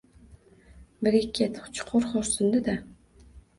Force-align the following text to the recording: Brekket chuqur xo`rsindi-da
Brekket 1.09 1.61
chuqur 1.75 2.09
xo`rsindi-da 2.15 2.77